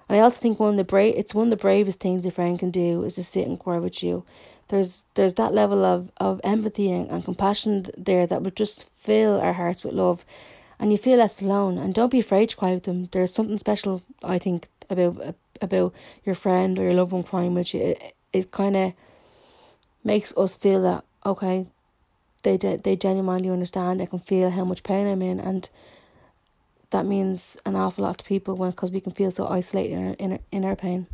And 0.09 0.17
I 0.17 0.21
also 0.21 0.41
think 0.41 0.59
one 0.59 0.71
of 0.71 0.77
the 0.77 0.83
brave 0.83 1.13
it's 1.15 1.35
one 1.35 1.47
of 1.47 1.51
the 1.51 1.65
bravest 1.67 1.99
things 1.99 2.25
a 2.25 2.31
friend 2.31 2.57
can 2.57 2.71
do 2.71 3.03
is 3.03 3.15
to 3.15 3.23
sit 3.23 3.47
and 3.47 3.59
cry 3.59 3.77
with 3.77 4.03
you. 4.03 4.25
There's 4.69 5.05
there's 5.13 5.35
that 5.35 5.53
level 5.53 5.85
of, 5.85 6.11
of 6.17 6.41
empathy 6.43 6.91
and, 6.91 7.09
and 7.11 7.23
compassion 7.23 7.85
there 7.95 8.25
that 8.25 8.41
would 8.41 8.55
just 8.55 8.89
fill 8.89 9.39
our 9.39 9.53
hearts 9.53 9.83
with 9.83 9.93
love 9.93 10.25
and 10.79 10.91
you 10.91 10.97
feel 10.97 11.19
less 11.19 11.41
alone 11.41 11.77
and 11.77 11.93
don't 11.93 12.11
be 12.11 12.19
afraid 12.19 12.49
to 12.49 12.57
cry 12.57 12.73
with 12.73 12.83
them. 12.83 13.05
There's 13.11 13.33
something 13.33 13.59
special 13.59 14.01
I 14.23 14.39
think 14.39 14.67
about 14.89 15.35
about 15.61 15.93
your 16.23 16.35
friend 16.35 16.77
or 16.77 16.83
your 16.83 16.93
loved 16.93 17.11
one 17.11 17.23
crying 17.23 17.53
with 17.53 17.73
you, 17.73 17.81
it, 17.81 18.15
it 18.33 18.51
kind 18.51 18.75
of 18.75 18.93
makes 20.03 20.35
us 20.37 20.55
feel 20.55 20.81
that 20.83 21.03
okay, 21.25 21.65
they 22.43 22.57
they 22.57 22.95
genuinely 22.95 23.49
understand. 23.49 24.01
I 24.01 24.05
can 24.05 24.19
feel 24.19 24.51
how 24.51 24.65
much 24.65 24.83
pain 24.83 25.07
I'm 25.07 25.21
in, 25.21 25.39
and 25.39 25.69
that 26.91 27.05
means 27.05 27.57
an 27.65 27.75
awful 27.75 28.03
lot 28.03 28.19
to 28.19 28.25
people 28.25 28.55
because 28.55 28.91
we 28.91 29.01
can 29.01 29.11
feel 29.11 29.31
so 29.31 29.47
isolated 29.47 29.93
in 29.93 30.07
our, 30.07 30.13
in 30.13 30.31
our, 30.31 30.39
in 30.51 30.65
our 30.65 30.75
pain. 30.75 31.07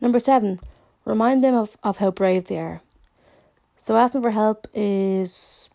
Number 0.00 0.18
seven, 0.18 0.60
remind 1.04 1.42
them 1.42 1.54
of, 1.54 1.76
of 1.82 1.98
how 1.98 2.10
brave 2.10 2.44
they 2.46 2.58
are. 2.58 2.82
So 3.76 3.96
asking 3.96 4.22
for 4.22 4.32
help 4.32 4.66
is 4.74 5.70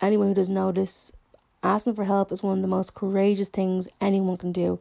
anyone 0.00 0.28
who 0.28 0.34
doesn't 0.34 0.54
know 0.54 0.72
this, 0.72 1.12
asking 1.62 1.94
for 1.94 2.04
help 2.04 2.32
is 2.32 2.42
one 2.42 2.58
of 2.58 2.62
the 2.62 2.68
most 2.68 2.94
courageous 2.94 3.48
things 3.48 3.88
anyone 4.00 4.36
can 4.36 4.52
do. 4.52 4.78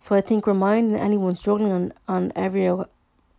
So 0.00 0.14
I 0.14 0.20
think 0.20 0.46
reminding 0.46 0.98
anyone 0.98 1.34
struggling 1.34 1.72
on, 1.72 1.92
on 2.06 2.32
every 2.36 2.68
on, 2.68 2.84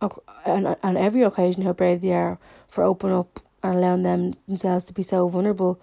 on 0.02 0.96
every 0.96 1.22
occasion 1.22 1.62
how 1.62 1.72
brave 1.72 2.00
they 2.00 2.12
are 2.12 2.38
for 2.68 2.84
opening 2.84 3.16
up 3.16 3.40
and 3.62 3.76
allowing 3.76 4.02
them 4.02 4.34
themselves 4.46 4.86
to 4.86 4.94
be 4.94 5.02
so 5.02 5.28
vulnerable 5.28 5.80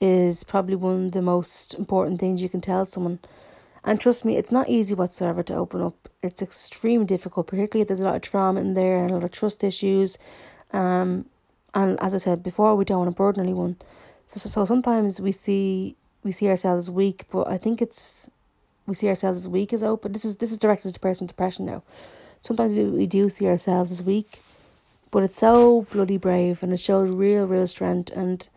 is 0.00 0.44
probably 0.44 0.74
one 0.74 1.06
of 1.06 1.12
the 1.12 1.22
most 1.22 1.74
important 1.74 2.18
things 2.18 2.42
you 2.42 2.48
can 2.48 2.60
tell 2.60 2.86
someone. 2.86 3.18
And 3.84 4.00
trust 4.00 4.24
me, 4.24 4.36
it's 4.36 4.52
not 4.52 4.68
easy 4.68 4.94
whatsoever 4.94 5.42
to 5.44 5.54
open 5.54 5.80
up. 5.80 6.08
It's 6.22 6.42
extremely 6.42 7.06
difficult, 7.06 7.46
particularly 7.46 7.82
if 7.82 7.88
there's 7.88 8.00
a 8.00 8.04
lot 8.04 8.16
of 8.16 8.22
trauma 8.22 8.60
in 8.60 8.74
there 8.74 9.02
and 9.02 9.10
a 9.10 9.14
lot 9.14 9.24
of 9.24 9.30
trust 9.30 9.64
issues. 9.64 10.18
Um, 10.72 11.26
and 11.74 11.98
as 12.00 12.14
I 12.14 12.18
said 12.18 12.42
before, 12.42 12.76
we 12.76 12.84
don't 12.84 12.98
want 12.98 13.10
to 13.10 13.16
burden 13.16 13.42
anyone. 13.42 13.76
So, 14.26 14.38
so, 14.38 14.48
so 14.48 14.64
sometimes 14.64 15.20
we 15.20 15.32
see 15.32 15.96
we 16.22 16.32
see 16.32 16.48
ourselves 16.48 16.88
as 16.88 16.90
weak, 16.90 17.24
but 17.30 17.48
I 17.48 17.56
think 17.56 17.80
it's 17.80 18.28
we 18.90 18.94
see 18.94 19.08
ourselves 19.08 19.38
as 19.38 19.48
weak 19.48 19.72
as 19.72 19.82
open. 19.82 20.12
This 20.12 20.24
is 20.24 20.36
this 20.36 20.52
is 20.52 20.58
directed 20.58 20.92
to 20.92 21.00
person 21.00 21.24
with 21.24 21.32
depression 21.34 21.64
now. 21.64 21.82
Sometimes 22.40 22.74
we, 22.74 22.84
we 22.84 23.06
do 23.06 23.28
see 23.28 23.46
ourselves 23.46 23.90
as 23.90 24.02
weak, 24.02 24.42
but 25.10 25.22
it's 25.22 25.36
so 25.38 25.86
bloody 25.90 26.18
brave 26.18 26.62
and 26.62 26.72
it 26.72 26.80
shows 26.80 27.10
real, 27.10 27.46
real 27.46 27.66
strength 27.66 28.10
and 28.10 28.48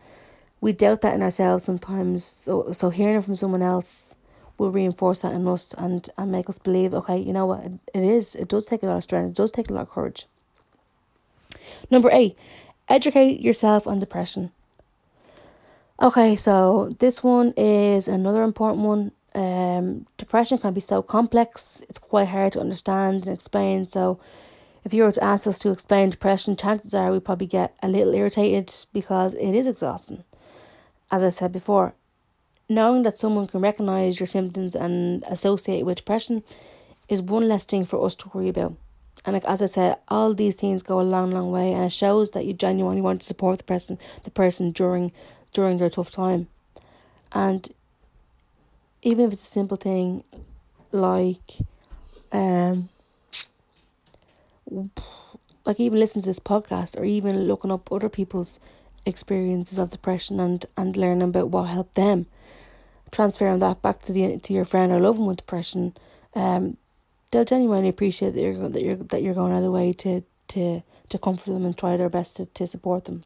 we 0.60 0.72
doubt 0.72 1.02
that 1.02 1.14
in 1.14 1.22
ourselves 1.22 1.64
sometimes. 1.64 2.24
So 2.24 2.72
so 2.72 2.90
hearing 2.90 3.16
it 3.16 3.24
from 3.24 3.36
someone 3.36 3.62
else 3.62 4.16
will 4.58 4.70
reinforce 4.70 5.22
that 5.22 5.32
in 5.32 5.46
us 5.48 5.74
and, 5.74 6.08
and 6.16 6.30
make 6.30 6.48
us 6.48 6.58
believe, 6.58 6.94
okay, 6.94 7.18
you 7.18 7.32
know 7.32 7.46
what, 7.46 7.64
it, 7.64 7.72
it 7.92 8.02
is, 8.02 8.34
it 8.34 8.48
does 8.48 8.66
take 8.66 8.82
a 8.82 8.86
lot 8.86 8.98
of 8.98 9.02
strength, 9.02 9.30
it 9.30 9.36
does 9.36 9.50
take 9.50 9.68
a 9.68 9.72
lot 9.72 9.82
of 9.82 9.90
courage. 9.90 10.26
Number 11.90 12.08
eight, 12.12 12.36
educate 12.88 13.40
yourself 13.40 13.86
on 13.86 13.98
depression. 13.98 14.52
Okay, 16.00 16.34
so 16.36 16.94
this 16.98 17.22
one 17.22 17.52
is 17.56 18.08
another 18.08 18.42
important 18.42 18.84
one. 18.84 19.12
Um, 19.74 20.06
depression 20.16 20.58
can 20.58 20.74
be 20.74 20.80
so 20.80 21.02
complex, 21.02 21.82
it's 21.88 21.98
quite 21.98 22.28
hard 22.28 22.52
to 22.52 22.60
understand 22.60 23.26
and 23.26 23.34
explain. 23.34 23.86
So, 23.86 24.20
if 24.84 24.92
you 24.92 25.02
were 25.02 25.12
to 25.12 25.24
ask 25.24 25.46
us 25.46 25.58
to 25.60 25.70
explain 25.70 26.10
depression, 26.10 26.56
chances 26.56 26.94
are 26.94 27.10
we 27.10 27.18
probably 27.20 27.46
get 27.46 27.74
a 27.82 27.88
little 27.88 28.14
irritated 28.14 28.74
because 28.92 29.34
it 29.34 29.54
is 29.54 29.66
exhausting. 29.66 30.24
As 31.10 31.24
I 31.24 31.30
said 31.30 31.52
before, 31.52 31.94
knowing 32.68 33.02
that 33.02 33.18
someone 33.18 33.46
can 33.46 33.60
recognize 33.60 34.20
your 34.20 34.26
symptoms 34.26 34.74
and 34.74 35.24
associate 35.24 35.84
with 35.84 35.96
depression 35.96 36.42
is 37.08 37.22
one 37.22 37.48
less 37.48 37.64
thing 37.64 37.84
for 37.84 38.04
us 38.04 38.14
to 38.16 38.30
worry 38.34 38.48
about. 38.48 38.74
And 39.24 39.34
like 39.34 39.44
as 39.46 39.62
I 39.62 39.66
said, 39.66 39.96
all 40.08 40.34
these 40.34 40.54
things 40.54 40.82
go 40.82 41.00
a 41.00 41.02
long, 41.02 41.30
long 41.30 41.50
way, 41.50 41.72
and 41.72 41.84
it 41.84 41.92
shows 41.92 42.32
that 42.32 42.44
you 42.44 42.52
genuinely 42.52 43.00
want 43.00 43.20
to 43.20 43.26
support 43.26 43.58
the 43.58 43.64
person, 43.64 43.98
the 44.24 44.30
person 44.30 44.70
during 44.70 45.12
during 45.52 45.78
their 45.78 45.90
tough 45.90 46.10
time. 46.10 46.48
And 47.32 47.68
even 49.04 49.26
if 49.26 49.34
it's 49.34 49.44
a 49.44 49.46
simple 49.46 49.76
thing 49.76 50.24
like 50.90 51.58
um 52.32 52.88
like 55.64 55.78
even 55.78 55.98
listening 55.98 56.22
to 56.22 56.28
this 56.28 56.40
podcast 56.40 56.98
or 56.98 57.04
even 57.04 57.44
looking 57.44 57.70
up 57.70 57.92
other 57.92 58.08
people's 58.08 58.58
experiences 59.06 59.78
of 59.78 59.90
depression 59.90 60.40
and, 60.40 60.66
and 60.76 60.96
learning 60.96 61.28
about 61.28 61.50
what 61.50 61.64
helped 61.64 61.94
them. 61.94 62.26
Transferring 63.12 63.58
that 63.60 63.82
back 63.82 64.00
to 64.02 64.12
the 64.12 64.38
to 64.38 64.52
your 64.52 64.64
friend 64.64 64.90
or 64.90 64.98
loved 64.98 65.20
one 65.20 65.28
with 65.28 65.36
depression 65.36 65.94
um 66.34 66.76
they'll 67.30 67.44
genuinely 67.44 67.88
appreciate 67.88 68.34
that 68.34 68.40
you're 68.40 68.68
that 68.68 68.82
you're 68.82 68.96
that 68.96 69.22
you're 69.22 69.34
going 69.34 69.52
out 69.52 69.58
of 69.58 69.62
the 69.64 69.70
way 69.70 69.92
to 69.92 70.22
to 70.48 70.82
to 71.08 71.18
comfort 71.18 71.52
them 71.52 71.64
and 71.64 71.78
try 71.78 71.96
their 71.96 72.08
best 72.08 72.36
to, 72.36 72.46
to 72.46 72.66
support 72.66 73.04
them 73.04 73.22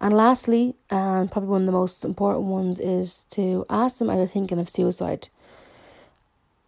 and 0.00 0.12
lastly, 0.12 0.74
and 0.90 1.30
probably 1.30 1.50
one 1.50 1.62
of 1.62 1.66
the 1.66 1.72
most 1.72 2.04
important 2.04 2.46
ones, 2.46 2.78
is 2.78 3.24
to 3.30 3.66
ask 3.68 3.98
them 3.98 4.10
are 4.10 4.16
they 4.16 4.26
thinking 4.26 4.58
of 4.58 4.68
suicide. 4.68 5.28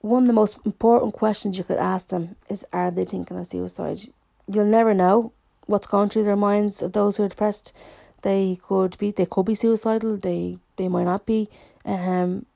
One 0.00 0.24
of 0.24 0.26
the 0.26 0.32
most 0.32 0.58
important 0.64 1.12
questions 1.12 1.58
you 1.58 1.64
could 1.64 1.76
ask 1.76 2.08
them 2.08 2.36
is 2.48 2.64
are 2.72 2.90
they 2.90 3.04
thinking 3.04 3.38
of 3.38 3.46
suicide? 3.46 4.00
You'll 4.48 4.64
never 4.64 4.94
know 4.94 5.32
what's 5.66 5.86
going 5.86 6.08
through 6.08 6.24
their 6.24 6.36
minds 6.36 6.82
of 6.82 6.92
those 6.92 7.16
who 7.16 7.24
are 7.24 7.28
depressed. 7.28 7.76
They 8.22 8.58
could 8.62 8.98
be 8.98 9.12
they 9.12 9.26
could 9.26 9.46
be 9.46 9.54
suicidal, 9.54 10.16
they 10.16 10.56
they 10.76 10.88
might 10.88 11.04
not 11.04 11.24
be. 11.24 11.48
Um 11.84 12.46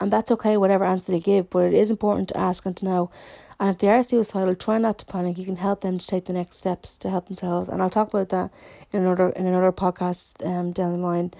and 0.00 0.12
that's 0.12 0.30
okay, 0.30 0.56
whatever 0.56 0.84
answer 0.84 1.12
they 1.12 1.20
give, 1.20 1.50
but 1.50 1.64
it 1.64 1.74
is 1.74 1.90
important 1.90 2.28
to 2.28 2.36
ask 2.38 2.64
and 2.66 2.76
to 2.78 2.84
know 2.84 3.10
and 3.60 3.70
if 3.70 3.78
they 3.78 3.88
are 3.88 4.02
suicidal, 4.02 4.54
try 4.54 4.78
not 4.78 4.98
to 4.98 5.06
panic. 5.06 5.36
You 5.38 5.44
can 5.44 5.56
help 5.56 5.80
them 5.80 5.98
to 5.98 6.06
take 6.06 6.26
the 6.26 6.32
next 6.32 6.58
steps 6.58 6.96
to 6.98 7.10
help 7.10 7.26
themselves. 7.26 7.68
And 7.68 7.82
I'll 7.82 7.90
talk 7.90 8.08
about 8.08 8.28
that 8.28 8.50
in 8.92 9.00
another 9.00 9.30
in 9.30 9.46
another 9.46 9.72
podcast 9.72 10.46
um 10.46 10.72
down 10.72 10.92
the 10.92 10.98
line. 10.98 11.32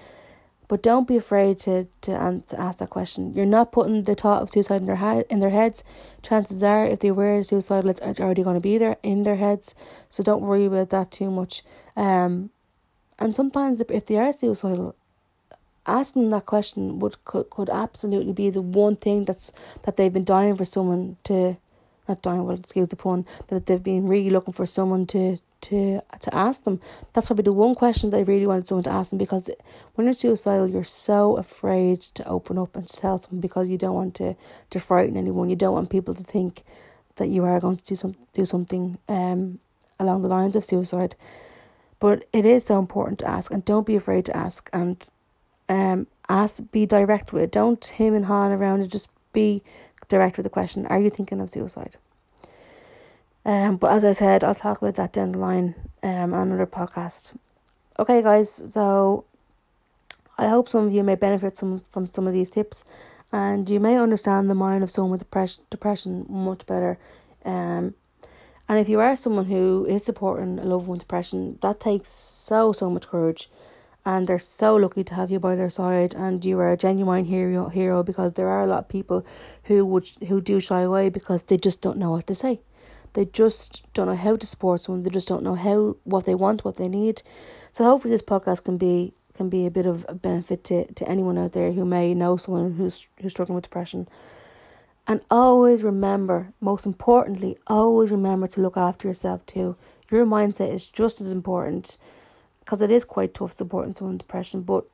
But 0.67 0.83
don't 0.83 1.07
be 1.07 1.17
afraid 1.17 1.57
to 1.59 1.87
to, 2.01 2.11
um, 2.11 2.43
to 2.43 2.59
ask 2.59 2.79
that 2.79 2.91
question. 2.91 3.33
You're 3.33 3.45
not 3.45 3.71
putting 3.71 4.03
the 4.03 4.15
thought 4.15 4.43
of 4.43 4.49
suicide 4.49 4.81
in 4.81 4.87
their 4.87 4.97
head 4.97 5.25
in 5.29 5.39
their 5.39 5.49
heads. 5.49 5.83
Chances 6.21 6.63
are, 6.63 6.85
if 6.85 6.99
they 6.99 7.09
were 7.09 7.41
suicidal, 7.41 7.89
it's, 7.89 8.01
it's 8.01 8.19
already 8.19 8.43
going 8.43 8.55
to 8.55 8.61
be 8.61 8.77
there 8.77 8.97
in 9.01 9.23
their 9.23 9.37
heads. 9.37 9.73
So 10.09 10.21
don't 10.21 10.43
worry 10.43 10.65
about 10.65 10.89
that 10.89 11.11
too 11.11 11.31
much. 11.31 11.63
Um, 11.95 12.51
and 13.17 13.35
sometimes 13.35 13.81
if, 13.81 14.05
they 14.05 14.17
are 14.17 14.31
suicidal, 14.31 14.95
asking 15.85 16.23
them 16.23 16.31
that 16.31 16.45
question 16.45 16.99
would 16.99 17.23
could, 17.25 17.49
could 17.49 17.69
absolutely 17.69 18.33
be 18.33 18.49
the 18.49 18.61
one 18.61 18.95
thing 18.95 19.25
that's 19.25 19.51
that 19.83 19.95
they've 19.95 20.13
been 20.13 20.23
dying 20.23 20.55
for 20.55 20.65
someone 20.65 21.17
to 21.23 21.57
not 22.09 22.21
dying, 22.21 22.43
well, 22.45 22.57
excuse 22.57 22.89
the 22.89 22.95
pun, 22.95 23.25
that 23.47 23.65
they've 23.67 23.81
been 23.81 24.07
really 24.07 24.29
looking 24.29 24.53
for 24.53 24.65
someone 24.65 25.05
to 25.07 25.37
to 25.61 26.01
to 26.19 26.35
ask 26.35 26.63
them. 26.63 26.79
That's 27.13 27.27
probably 27.27 27.43
the 27.43 27.53
one 27.53 27.75
question 27.75 28.09
they 28.09 28.23
really 28.23 28.47
wanted 28.47 28.67
someone 28.67 28.83
to 28.83 28.91
ask 28.91 29.11
them 29.11 29.19
because 29.19 29.49
when 29.95 30.05
you're 30.05 30.13
suicidal, 30.13 30.67
you're 30.67 30.83
so 30.83 31.37
afraid 31.37 32.01
to 32.01 32.27
open 32.27 32.57
up 32.57 32.75
and 32.75 32.87
tell 32.87 33.17
someone 33.17 33.41
because 33.41 33.69
you 33.69 33.77
don't 33.77 33.95
want 33.95 34.15
to 34.15 34.35
to 34.69 34.79
frighten 34.79 35.17
anyone. 35.17 35.49
You 35.49 35.55
don't 35.55 35.73
want 35.73 35.89
people 35.89 36.13
to 36.13 36.23
think 36.23 36.63
that 37.15 37.27
you 37.27 37.43
are 37.43 37.59
going 37.59 37.77
to 37.77 37.83
do 37.83 37.95
some 37.95 38.15
do 38.33 38.45
something 38.45 38.97
um 39.07 39.59
along 39.99 40.21
the 40.21 40.29
lines 40.29 40.55
of 40.55 40.65
suicide. 40.65 41.15
But 41.99 42.25
it 42.31 42.45
is 42.45 42.65
so 42.65 42.79
important 42.79 43.19
to 43.19 43.27
ask, 43.27 43.51
and 43.51 43.65
don't 43.65 43.85
be 43.85 43.97
afraid 43.97 44.25
to 44.25 44.37
ask, 44.37 44.69
and 44.71 45.09
um 45.67 46.07
ask 46.29 46.71
be 46.71 46.85
direct 46.85 47.33
with 47.33 47.43
it. 47.43 47.51
Don't 47.51 47.83
him 47.85 48.13
and 48.13 48.25
han 48.25 48.51
around 48.51 48.81
it. 48.81 48.87
Just 48.91 49.09
be 49.33 49.61
direct 50.09 50.37
with 50.37 50.43
the 50.43 50.49
question 50.49 50.85
Are 50.87 50.99
you 50.99 51.09
thinking 51.09 51.39
of 51.39 51.49
suicide? 51.49 51.95
Um, 53.45 53.77
but 53.77 53.91
as 53.91 54.03
I 54.03 54.11
said, 54.11 54.43
I'll 54.43 54.53
talk 54.53 54.81
about 54.81 54.95
that 54.95 55.13
down 55.13 55.31
the 55.31 55.37
line 55.37 55.75
um, 56.03 56.33
on 56.33 56.49
another 56.49 56.67
podcast. 56.67 57.37
Okay, 57.97 58.21
guys, 58.21 58.51
so 58.73 59.23
I 60.37 60.47
hope 60.47 60.67
some 60.67 60.87
of 60.87 60.93
you 60.93 61.03
may 61.03 61.15
benefit 61.15 61.57
some 61.57 61.79
from 61.79 62.05
some 62.05 62.27
of 62.27 62.33
these 62.33 62.49
tips 62.49 62.83
and 63.31 63.69
you 63.69 63.79
may 63.79 63.97
understand 63.97 64.49
the 64.49 64.55
mind 64.55 64.83
of 64.83 64.91
someone 64.91 65.11
with 65.11 65.29
depression, 65.69 66.25
much 66.27 66.65
better. 66.65 66.97
Um, 67.45 67.95
and 68.67 68.79
if 68.79 68.89
you 68.89 68.99
are 68.99 69.15
someone 69.15 69.45
who 69.45 69.85
is 69.89 70.03
supporting 70.05 70.59
a 70.59 70.63
loved 70.63 70.87
one 70.87 70.91
with 70.91 70.99
depression, 70.99 71.57
that 71.61 71.79
takes 71.79 72.09
so, 72.09 72.71
so 72.71 72.89
much 72.89 73.07
courage 73.07 73.49
and 74.09 74.25
they're 74.25 74.39
so 74.39 74.75
lucky 74.75 75.03
to 75.03 75.13
have 75.13 75.29
you 75.29 75.39
by 75.39 75.55
their 75.55 75.69
side 75.69 76.15
and 76.15 76.43
you 76.43 76.59
are 76.59 76.71
a 76.71 76.77
genuine 76.77 77.25
hero 77.25 77.69
hero 77.69 78.01
because 78.01 78.33
there 78.33 78.47
are 78.47 78.63
a 78.63 78.65
lot 78.65 78.85
of 78.85 78.89
people 78.89 79.23
who 79.65 79.85
would 79.85 80.09
who 80.27 80.41
do 80.41 80.59
shy 80.59 80.81
away 80.81 81.09
because 81.09 81.43
they 81.43 81.57
just 81.57 81.79
don't 81.81 81.97
know 81.97 82.09
what 82.09 82.25
to 82.25 82.33
say. 82.33 82.59
They 83.13 83.25
just 83.25 83.83
don't 83.93 84.07
know 84.07 84.15
how 84.15 84.35
to 84.35 84.47
support 84.47 84.81
someone 84.81 85.03
they 85.03 85.11
just 85.11 85.27
don't 85.27 85.43
know 85.43 85.53
how 85.53 85.97
what 86.05 86.25
they 86.25 86.33
want 86.33 86.65
what 86.65 86.77
they 86.77 86.87
need. 86.87 87.21
So 87.71 87.83
hopefully 87.83 88.11
this 88.11 88.23
podcast 88.33 88.63
can 88.63 88.77
be 88.79 89.13
can 89.35 89.47
be 89.47 89.67
a 89.67 89.71
bit 89.77 89.85
of 89.85 90.05
a 90.09 90.15
benefit 90.15 90.63
to, 90.65 90.91
to 90.91 91.07
anyone 91.07 91.37
out 91.37 91.53
there 91.53 91.71
who 91.71 91.85
may 91.85 92.15
know 92.15 92.35
someone 92.35 92.73
who's 92.73 93.07
who's 93.21 93.33
struggling 93.33 93.55
with 93.57 93.69
depression. 93.69 94.07
And 95.05 95.21
always 95.29 95.83
remember 95.83 96.51
most 96.59 96.87
importantly 96.87 97.57
always 97.67 98.09
remember 98.09 98.47
to 98.47 98.61
look 98.61 98.77
after 98.77 99.07
yourself 99.07 99.45
too. 99.45 99.75
Your 100.09 100.25
mindset 100.25 100.73
is 100.73 100.87
just 100.87 101.21
as 101.21 101.31
important 101.31 101.97
because 102.69 102.83
it 102.83 102.91
is 102.91 103.03
quite 103.03 103.33
tough 103.33 103.51
supporting 103.51 103.95
someone 103.95 104.13
with 104.13 104.21
depression. 104.21 104.61
But 104.61 104.85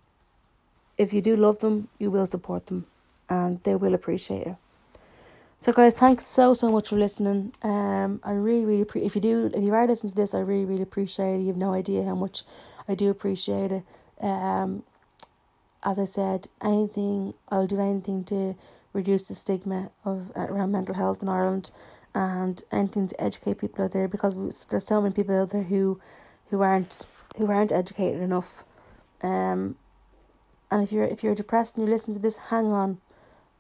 if 0.98 1.12
you 1.12 1.22
do 1.22 1.36
love 1.36 1.60
them, 1.60 1.90
you 2.00 2.10
will 2.10 2.26
support 2.26 2.68
them, 2.68 2.86
and 3.30 3.62
they 3.64 3.76
will 3.76 3.94
appreciate 3.94 4.48
it. 4.48 4.56
So, 5.58 5.74
guys, 5.74 5.94
thanks 5.94 6.26
so 6.26 6.54
so 6.54 6.72
much 6.72 6.88
for 6.88 6.96
listening. 6.96 7.52
Um, 7.64 8.22
I 8.24 8.32
really 8.32 8.64
really 8.64 8.86
pre- 8.86 9.04
if 9.04 9.14
you 9.14 9.20
do 9.20 9.52
if 9.54 9.62
you 9.62 9.74
are 9.74 9.86
listening 9.86 10.12
to 10.12 10.16
this, 10.16 10.34
I 10.34 10.40
really 10.40 10.64
really 10.64 10.84
appreciate 10.84 11.36
it. 11.36 11.40
You 11.42 11.48
have 11.48 11.58
no 11.58 11.74
idea 11.74 12.06
how 12.06 12.16
much 12.16 12.44
I 12.88 12.96
do 12.96 13.10
appreciate 13.10 13.72
it. 13.74 13.84
Um, 14.22 14.84
as 15.84 16.00
I 16.00 16.06
said, 16.06 16.48
anything 16.62 17.34
I'll 17.50 17.68
do 17.68 17.82
anything 17.82 18.24
to 18.26 18.56
reduce 18.94 19.28
the 19.28 19.36
stigma 19.36 19.90
of 20.06 20.32
around 20.38 20.72
mental 20.72 20.96
health 20.96 21.22
in 21.22 21.28
Ireland, 21.28 21.72
and 22.14 22.64
anything 22.72 23.08
to 23.08 23.22
educate 23.22 23.58
people 23.60 23.84
out 23.84 23.92
there 23.92 24.08
because 24.08 24.34
there's 24.68 24.88
so 24.88 25.02
many 25.02 25.14
people 25.14 25.36
out 25.38 25.50
there 25.50 25.64
who 25.64 26.00
who 26.52 26.62
aren't 26.62 27.10
who 27.38 27.48
aren't 27.52 27.72
educated 27.72 28.22
enough 28.22 28.64
um 29.22 29.76
And 30.72 30.84
if 30.84 30.92
you're 30.92 31.06
if 31.06 31.24
you're 31.24 31.36
depressed 31.36 31.78
and 31.78 31.88
you 31.88 31.94
listen 31.94 32.14
to 32.14 32.20
this, 32.20 32.38
hang 32.50 32.72
on. 32.72 33.00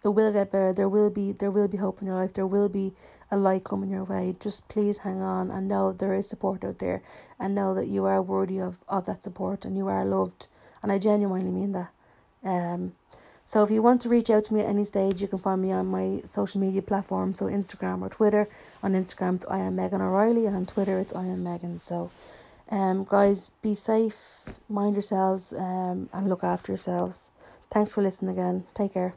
It 0.04 0.10
will 0.10 0.32
get 0.32 0.52
better. 0.52 0.74
There 0.74 0.90
will 0.90 1.10
be 1.10 1.32
there 1.32 1.52
will 1.52 1.68
be 1.68 1.78
hope 1.78 2.02
in 2.02 2.08
your 2.08 2.16
life. 2.16 2.34
There 2.34 2.48
will 2.48 2.70
be 2.70 2.94
a 3.32 3.38
light 3.38 3.64
coming 3.64 3.90
your 3.90 4.04
way. 4.04 4.36
Just 4.40 4.68
please 4.70 5.00
hang 5.00 5.22
on 5.22 5.50
and 5.52 5.68
know 5.68 5.92
there 5.92 6.14
is 6.14 6.30
support 6.30 6.64
out 6.64 6.80
there 6.80 7.02
and 7.40 7.56
know 7.56 7.74
that 7.74 7.88
you 7.88 8.06
are 8.06 8.22
worthy 8.22 8.60
of, 8.60 8.78
of 8.88 9.06
that 9.06 9.24
support 9.24 9.66
and 9.66 9.76
you 9.78 9.88
are 9.88 10.06
loved. 10.06 10.48
And 10.82 10.92
I 10.92 11.00
genuinely 11.00 11.52
mean 11.52 11.72
that. 11.74 11.92
Um 12.44 12.94
so 13.48 13.64
if 13.64 13.70
you 13.70 13.82
want 13.84 14.02
to 14.02 14.10
reach 14.10 14.30
out 14.32 14.46
to 14.46 14.54
me 14.54 14.62
at 14.62 14.68
any 14.68 14.86
stage, 14.86 15.22
you 15.22 15.28
can 15.28 15.38
find 15.38 15.62
me 15.62 15.72
on 15.72 15.86
my 15.86 16.22
social 16.26 16.60
media 16.60 16.82
platforms, 16.82 17.38
so 17.38 17.46
Instagram 17.46 18.02
or 18.02 18.10
Twitter. 18.10 18.50
On 18.82 18.94
Instagram, 18.94 19.36
it's 19.36 19.46
I 19.48 19.60
am 19.60 19.76
Megan 19.76 20.02
O'Reilly, 20.02 20.48
and 20.48 20.56
on 20.56 20.66
Twitter, 20.66 20.98
it's 21.00 21.14
I 21.14 21.26
am 21.26 21.44
Megan. 21.44 21.80
So, 21.80 22.10
um, 22.70 23.06
guys, 23.08 23.52
be 23.62 23.76
safe, 23.76 24.46
mind 24.68 24.94
yourselves, 24.96 25.54
um, 25.54 26.10
and 26.14 26.30
look 26.30 26.44
after 26.44 26.72
yourselves. 26.72 27.32
Thanks 27.72 27.92
for 27.92 28.02
listening 28.02 28.38
again. 28.38 28.66
Take 28.74 28.94
care. 28.94 29.16